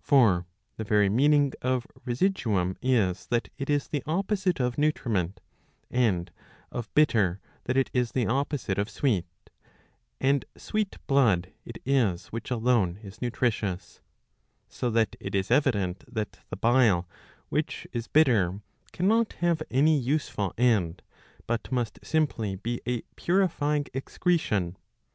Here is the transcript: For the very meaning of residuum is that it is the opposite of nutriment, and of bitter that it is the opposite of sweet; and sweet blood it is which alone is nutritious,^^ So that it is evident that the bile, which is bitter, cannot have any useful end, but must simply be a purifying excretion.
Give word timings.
For 0.00 0.46
the 0.78 0.84
very 0.84 1.10
meaning 1.10 1.52
of 1.60 1.86
residuum 2.06 2.74
is 2.80 3.26
that 3.26 3.50
it 3.58 3.68
is 3.68 3.86
the 3.88 4.02
opposite 4.06 4.58
of 4.58 4.78
nutriment, 4.78 5.42
and 5.90 6.30
of 6.72 6.88
bitter 6.94 7.38
that 7.64 7.76
it 7.76 7.90
is 7.92 8.12
the 8.12 8.26
opposite 8.26 8.78
of 8.78 8.88
sweet; 8.88 9.26
and 10.22 10.46
sweet 10.56 10.96
blood 11.06 11.52
it 11.66 11.82
is 11.84 12.28
which 12.28 12.50
alone 12.50 12.98
is 13.02 13.20
nutritious,^^ 13.20 14.00
So 14.72 14.88
that 14.88 15.16
it 15.20 15.34
is 15.34 15.50
evident 15.50 16.02
that 16.10 16.38
the 16.48 16.56
bile, 16.56 17.06
which 17.50 17.86
is 17.92 18.08
bitter, 18.08 18.62
cannot 18.92 19.34
have 19.34 19.62
any 19.70 19.98
useful 19.98 20.54
end, 20.56 21.02
but 21.46 21.70
must 21.70 21.98
simply 22.02 22.56
be 22.56 22.80
a 22.86 23.02
purifying 23.16 23.84
excretion. 23.92 24.78